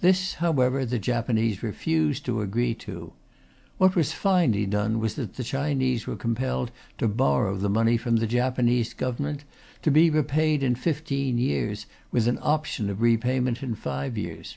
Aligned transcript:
This, 0.00 0.34
however, 0.34 0.86
the 0.86 1.00
Japanese 1.00 1.60
refused 1.60 2.24
to 2.26 2.40
agree 2.40 2.72
to. 2.86 3.14
What 3.78 3.96
was 3.96 4.12
finally 4.12 4.64
done 4.64 5.00
was 5.00 5.16
that 5.16 5.34
the 5.34 5.42
Chinese 5.42 6.06
were 6.06 6.14
compelled 6.14 6.70
to 6.98 7.08
borrow 7.08 7.56
the 7.56 7.68
money 7.68 7.96
from 7.96 8.18
the 8.18 8.28
Japanese 8.28 8.94
Government 8.94 9.42
to 9.82 9.90
be 9.90 10.08
repaid 10.08 10.62
in 10.62 10.76
fifteen 10.76 11.36
years, 11.36 11.86
with 12.12 12.28
an 12.28 12.38
option 12.42 12.90
of 12.90 13.00
repayment 13.02 13.60
in 13.60 13.74
five 13.74 14.16
years. 14.16 14.56